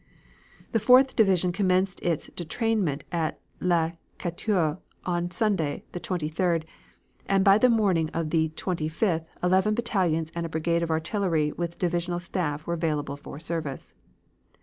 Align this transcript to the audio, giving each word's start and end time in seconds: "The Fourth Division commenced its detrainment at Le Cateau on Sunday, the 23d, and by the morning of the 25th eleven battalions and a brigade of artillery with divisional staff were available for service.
"The 0.71 0.79
Fourth 0.79 1.15
Division 1.15 1.51
commenced 1.51 1.99
its 2.01 2.31
detrainment 2.31 3.03
at 3.11 3.37
Le 3.59 3.93
Cateau 4.17 4.79
on 5.05 5.29
Sunday, 5.29 5.83
the 5.91 5.99
23d, 5.99 6.63
and 7.27 7.43
by 7.45 7.59
the 7.59 7.69
morning 7.69 8.09
of 8.11 8.31
the 8.31 8.49
25th 8.49 9.25
eleven 9.43 9.75
battalions 9.75 10.31
and 10.33 10.43
a 10.43 10.49
brigade 10.49 10.81
of 10.81 10.89
artillery 10.89 11.51
with 11.51 11.77
divisional 11.77 12.19
staff 12.19 12.65
were 12.65 12.73
available 12.73 13.15
for 13.15 13.37
service. 13.39 13.93